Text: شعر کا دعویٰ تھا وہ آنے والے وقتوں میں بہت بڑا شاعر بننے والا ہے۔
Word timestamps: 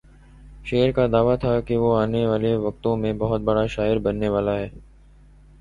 شعر 0.65 0.91
کا 0.91 1.05
دعویٰ 1.11 1.35
تھا 1.39 1.51
وہ 1.77 1.95
آنے 1.97 2.25
والے 2.25 2.55
وقتوں 2.57 2.95
میں 2.97 3.13
بہت 3.13 3.41
بڑا 3.41 3.65
شاعر 3.67 3.97
بننے 3.99 4.29
والا 4.29 4.57
ہے۔ 4.59 4.69